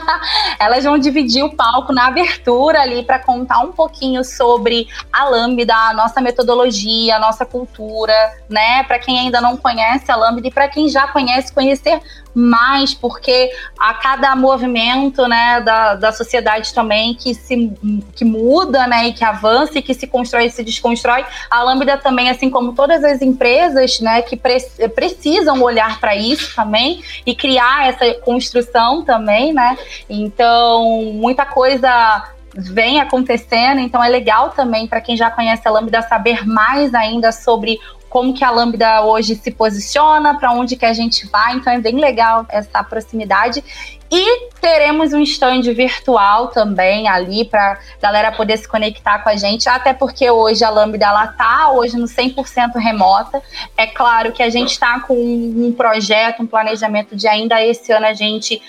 [0.58, 5.74] elas vão dividir o palco na abertura ali para contar um pouquinho sobre a Lambda,
[5.74, 8.14] a nossa metodologia, a nossa cultura,
[8.48, 8.82] né?
[8.84, 12.00] Para quem ainda não conhece a Lambda e para quem já conhece, conhecer
[12.36, 17.72] mais, porque a cada movimento né, da, da sociedade também que se
[18.14, 21.96] que muda né, e que avança e que se constrói e se desconstrói, a Lambda
[21.96, 24.56] também, assim como todas as empresas né, que pre
[24.94, 29.76] precisam olhar para isso também e criar essa construção também, né?
[30.08, 36.00] Então, muita coisa vem acontecendo, então é legal também para quem já conhece a Lambda
[36.02, 37.78] saber mais ainda sobre
[38.16, 41.78] como que a Lambda hoje se posiciona, para onde que a gente vai, então é
[41.78, 43.62] bem legal essa proximidade.
[44.10, 49.68] E teremos um stand virtual também ali para galera poder se conectar com a gente,
[49.68, 53.42] até porque hoje a Lambda ela tá hoje no 100% remota.
[53.76, 58.06] É claro que a gente está com um projeto, um planejamento de ainda esse ano
[58.06, 58.62] a gente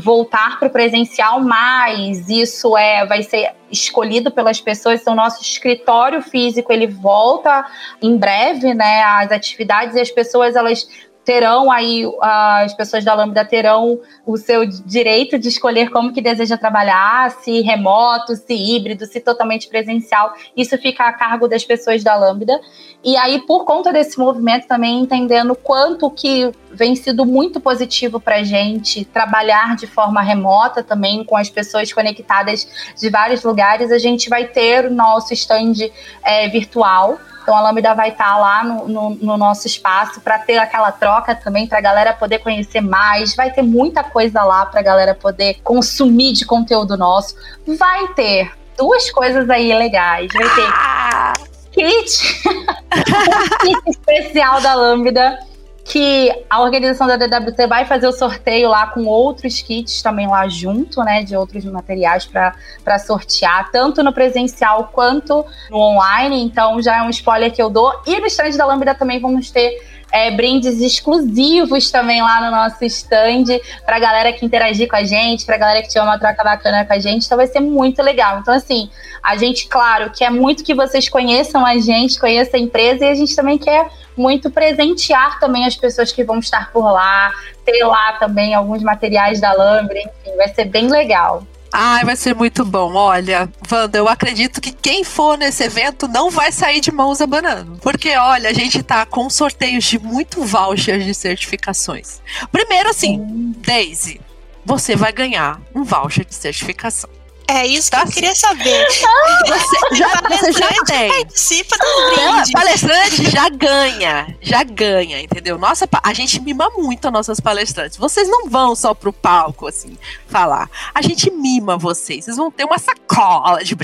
[0.00, 5.00] voltar para o presencial, mas isso é vai ser escolhido pelas pessoas.
[5.00, 7.64] Então, nosso escritório físico ele volta
[8.02, 9.02] em breve, né?
[9.02, 10.88] As atividades e as pessoas elas
[11.24, 16.56] terão aí, as pessoas da Lambda terão o seu direito de escolher como que deseja
[16.56, 20.32] trabalhar, se remoto, se híbrido, se totalmente presencial.
[20.56, 22.58] Isso fica a cargo das pessoas da Lambda.
[23.04, 28.36] E aí, por conta desse movimento, também entendendo quanto que vem sido muito positivo para
[28.36, 33.98] a gente trabalhar de forma remota também, com as pessoas conectadas de vários lugares, a
[33.98, 35.90] gente vai ter o nosso stand
[36.22, 37.18] é, virtual
[37.50, 40.92] Então a Lambda vai estar tá lá no, no, no nosso espaço para ter aquela
[40.92, 43.34] troca também, para a galera poder conhecer mais.
[43.34, 47.34] Vai ter muita coisa lá para a galera poder consumir de conteúdo nosso.
[47.76, 50.30] Vai ter duas coisas aí legais.
[50.32, 51.32] Vai ter ah!
[51.72, 52.40] kit,
[53.62, 55.49] kit especial da Lambda
[55.90, 60.46] que a organização da DWC vai fazer o sorteio lá com outros kits também lá
[60.46, 66.44] junto, né, de outros materiais para sortear, tanto no presencial quanto no online.
[66.44, 67.92] Então já é um spoiler que eu dou.
[68.06, 69.82] E no stand da Lambda também vamos ter
[70.12, 73.44] é, brindes exclusivos também lá no nosso stand
[73.84, 76.92] para galera que interagir com a gente, para galera que tiver uma troca bacana com
[76.92, 77.26] a gente.
[77.26, 78.38] Então vai ser muito legal.
[78.38, 78.90] Então, assim,
[79.22, 83.14] a gente, claro, quer muito que vocês conheçam a gente, conheçam a empresa e a
[83.14, 87.32] gente também quer muito presentear também as pessoas que vão estar por lá,
[87.64, 91.42] ter lá também alguns materiais da Lambre, enfim, vai ser bem legal.
[91.72, 92.94] Ai, vai ser muito bom.
[92.94, 97.78] Olha, Wanda, eu acredito que quem for nesse evento não vai sair de mãos abanando.
[97.80, 102.20] Porque, olha, a gente tá com sorteios de muito vouchers de certificações.
[102.50, 103.54] Primeiro, assim, hum.
[103.58, 104.20] Daisy,
[104.64, 107.08] você vai ganhar um voucher de certificação.
[107.50, 108.86] É isso tá que eu queria saber.
[109.46, 111.08] Você já, você já tem.
[111.08, 112.52] Participa do brinde.
[112.52, 114.36] Palestrante já ganha.
[114.40, 115.58] Já ganha, entendeu?
[115.58, 117.96] Nossa, a gente mima muito as nossas palestrantes.
[117.96, 119.98] Vocês não vão só pro palco, assim,
[120.28, 120.70] falar.
[120.94, 122.24] A gente mima vocês.
[122.24, 123.74] Vocês vão ter uma sacola de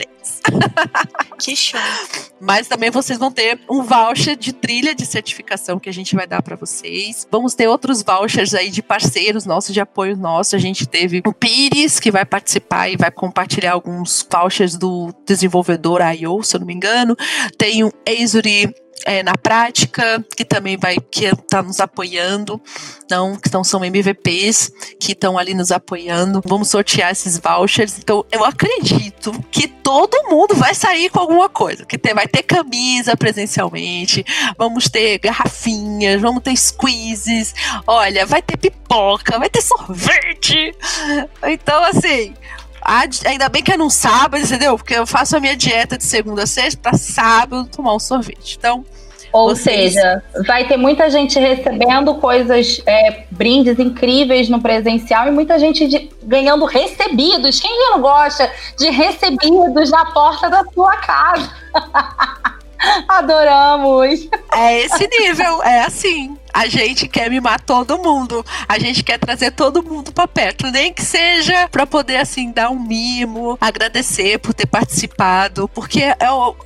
[1.39, 1.79] Que show.
[2.41, 6.27] Mas também vocês vão ter um voucher de trilha de certificação que a gente vai
[6.27, 7.27] dar para vocês.
[7.31, 10.57] Vamos ter outros vouchers aí de parceiros nossos, de apoio nosso.
[10.57, 16.01] A gente teve o Pires, que vai participar e vai compartilhar alguns vouchers do desenvolvedor
[16.01, 17.14] I.O., se eu não me engano.
[17.59, 18.74] Tem o Azuri
[19.05, 22.61] é, na prática, que também vai que está nos apoiando,
[23.11, 26.42] não, que não são MVPs, que estão ali nos apoiando.
[26.44, 27.99] Vamos sortear esses vouchers.
[27.99, 31.84] Então, eu acredito que todo mundo vai sair com alguma coisa.
[31.84, 34.24] Que ter, vai ter camisa presencialmente,
[34.59, 37.55] vamos ter garrafinhas, vamos ter squeezes,
[37.86, 40.74] olha, vai ter pipoca, vai ter sorvete.
[41.44, 42.34] Então, assim,
[43.26, 44.76] ainda bem que é num sábado, entendeu?
[44.76, 48.57] Porque eu faço a minha dieta de segunda a sexta para sábado tomar um sorvete.
[48.59, 48.84] Então.
[49.32, 49.93] Ou vocês...
[49.93, 55.87] seja, vai ter muita gente recebendo coisas, é, brindes incríveis no presencial e muita gente
[55.89, 57.61] de, ganhando recebidos.
[57.61, 61.51] Quem não gosta de recebidos na porta da sua casa?
[63.09, 64.28] Adoramos!
[64.55, 66.37] É esse nível, é assim.
[66.57, 68.42] A gente quer mimar todo mundo.
[68.66, 72.70] A gente quer trazer todo mundo para perto, nem que seja para poder assim dar
[72.70, 76.16] um mimo, agradecer por ter participado, porque é,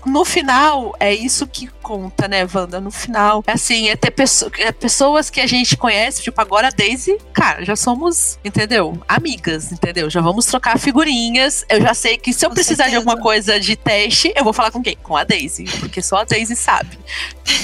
[0.07, 2.80] no final é isso que conta, né, Wanda?
[2.80, 6.68] No final, é assim, é ter pessoa, é pessoas que a gente conhece, tipo agora
[6.68, 8.97] a Daisy, cara, já somos, entendeu?
[9.09, 10.09] Amigas, entendeu?
[10.09, 11.64] Já vamos trocar figurinhas.
[11.68, 13.03] Eu já sei que se eu com precisar certeza.
[13.03, 14.97] de alguma coisa de teste, eu vou falar com quem?
[15.03, 16.97] Com a Daisy, porque só a Daisy sabe.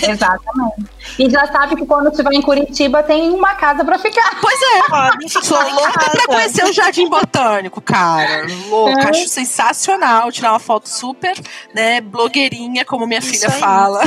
[0.02, 0.95] Exatamente.
[1.18, 4.38] E já sabe que quando estiver em Curitiba tem uma casa para ficar.
[4.40, 5.28] Pois é.
[5.42, 8.46] Sou louca pra conhecer o Jardim Botânico, cara.
[8.68, 9.11] Louca, é.
[9.11, 10.30] acho sensacional.
[10.30, 11.34] Tirar uma foto super,
[11.74, 13.61] né, blogueirinha, como minha isso filha aí.
[13.61, 14.02] fala.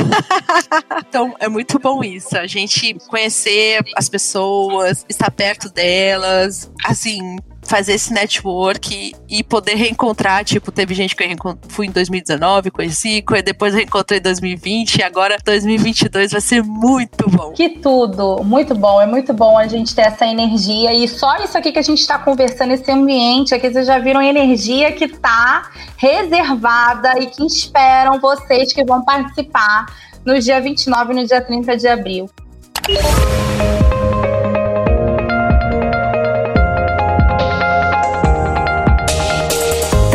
[1.08, 2.36] então, é muito bom isso.
[2.36, 7.38] A gente conhecer as pessoas, estar perto delas, assim,
[7.70, 10.44] fazer esse network e poder reencontrar.
[10.44, 15.36] Tipo, teve gente que eu fui em 2019, conheci, depois reencontrei em 2020 e agora
[15.42, 17.52] 2022 vai ser muito bom.
[17.52, 19.00] Que tudo, muito bom.
[19.00, 22.00] É muito bom a gente ter essa energia e só isso aqui que a gente
[22.00, 27.46] está conversando, esse ambiente aqui, vocês já viram a energia que tá reservada e que
[27.46, 29.86] esperam vocês que vão participar
[30.26, 32.28] no dia 29 e no dia 30 de abril.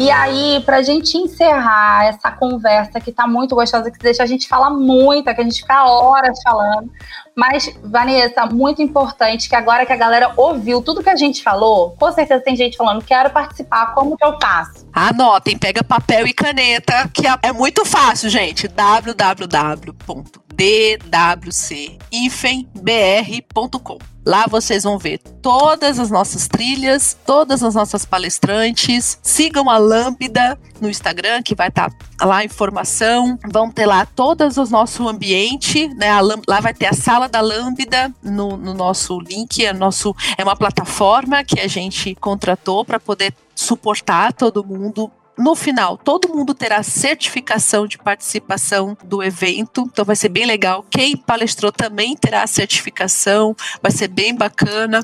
[0.00, 4.48] E aí, pra gente encerrar essa conversa que tá muito gostosa, que deixa a gente
[4.48, 6.90] falar muito, que a gente fica horas falando.
[7.36, 11.94] Mas, Vanessa, muito importante que agora que a galera ouviu tudo que a gente falou,
[12.00, 14.88] com certeza tem gente falando, quero participar, como que eu faço?
[14.90, 18.68] Anotem, pega papel e caneta, que é, é muito fácil, gente.
[18.68, 22.10] www dwc-br.com.
[24.26, 29.18] Lá vocês vão ver todas as nossas trilhas, todas as nossas palestrantes.
[29.22, 33.38] Sigam a Lambda no Instagram, que vai estar tá lá a informação.
[33.50, 36.10] Vão ter lá todos o nosso ambiente, né?
[36.20, 39.64] lá vai ter a sala da Lambda no, no nosso link.
[39.64, 45.10] É, nosso, é uma plataforma que a gente contratou para poder suportar todo mundo
[45.40, 50.84] no final, todo mundo terá certificação de participação do evento, então vai ser bem legal.
[50.90, 55.02] Quem palestrou também terá certificação, vai ser bem bacana.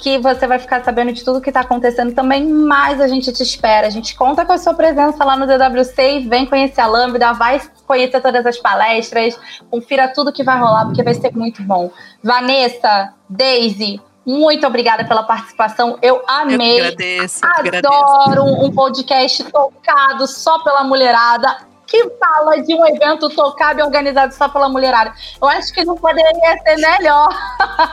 [0.00, 3.42] que você vai ficar sabendo de tudo que está acontecendo também, mas a gente te
[3.42, 3.86] espera.
[3.86, 7.32] A gente conta com a sua presença lá no DWC e vem conhecer a Lambda,
[7.34, 9.38] vai conhecer todas as palestras,
[9.70, 11.90] confira tudo que vai rolar, porque vai ser muito bom.
[12.22, 15.98] Vanessa, Daisy, muito obrigada pela participação.
[16.00, 16.80] Eu amei.
[16.80, 17.44] Eu agradeço.
[17.44, 18.66] Adoro agradeço.
[18.66, 24.48] um podcast tocado só pela mulherada que fala de um evento tocado e organizado só
[24.48, 25.12] pela mulherada.
[25.42, 27.28] Eu acho que não poderia ser melhor.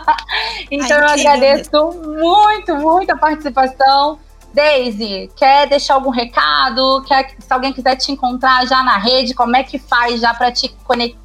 [0.70, 4.20] então Ai, eu agradeço muito, muito a participação.
[4.54, 7.04] Daisy, quer deixar algum recado?
[7.08, 10.52] Quer, se alguém quiser te encontrar já na rede, como é que faz já para
[10.52, 10.76] te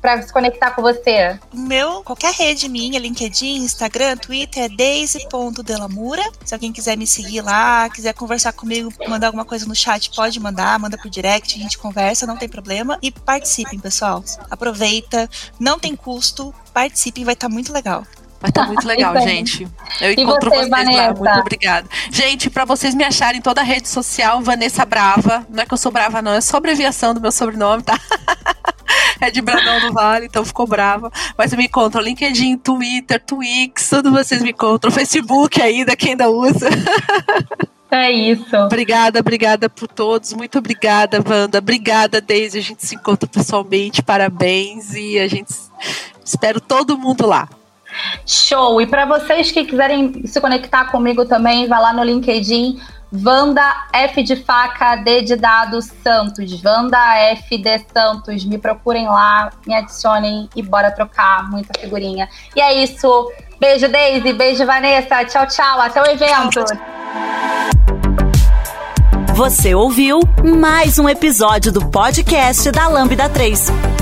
[0.00, 1.38] para se conectar com você?
[1.54, 6.22] Meu, qualquer rede minha, LinkedIn, Instagram, Twitter, é daisy.delamura.
[6.44, 10.38] Se alguém quiser me seguir lá, quiser conversar comigo, mandar alguma coisa no chat, pode
[10.40, 12.98] mandar, manda por direct, a gente conversa, não tem problema.
[13.00, 14.24] E participem, pessoal.
[14.50, 18.04] Aproveita, não tem custo, participem, vai estar tá muito legal.
[18.42, 19.68] Mas tá muito legal, gente.
[20.00, 21.00] Eu encontro você, vocês Vanessa?
[21.00, 21.14] lá.
[21.14, 21.88] Muito obrigada.
[22.10, 25.46] Gente, para vocês me acharem em toda a rede social, Vanessa Brava.
[25.48, 27.98] Não é que eu sou brava, não, é só abreviação do meu sobrenome, tá?
[29.20, 31.10] é de Brandão do Vale, então ficou brava.
[31.38, 34.90] Mas eu me encontro LinkedIn, Twitter, Twix, tudo vocês me encontram.
[34.90, 36.68] Facebook ainda, quem ainda usa.
[37.94, 38.56] É isso.
[38.56, 40.32] Obrigada, obrigada por todos.
[40.32, 41.58] Muito obrigada, Wanda.
[41.58, 42.58] Obrigada, Deise.
[42.58, 44.02] A gente se encontra pessoalmente.
[44.02, 44.94] Parabéns.
[44.94, 45.52] E a gente
[46.24, 47.46] espera todo mundo lá.
[48.26, 48.80] Show!
[48.80, 52.80] E para vocês que quiserem se conectar comigo também, vá lá no LinkedIn,
[53.14, 53.62] Vanda
[53.92, 56.58] F de faca, D de dado Santos.
[56.62, 56.98] Vanda
[57.32, 58.42] F de Santos.
[58.46, 62.26] Me procurem lá, me adicionem e bora trocar muita figurinha.
[62.56, 63.30] E é isso.
[63.60, 64.32] Beijo, Daisy.
[64.32, 65.26] Beijo, Vanessa.
[65.26, 65.80] Tchau, tchau.
[65.82, 66.64] Até o evento.
[69.34, 70.20] Você ouviu
[70.58, 74.01] mais um episódio do podcast da Lambda 3.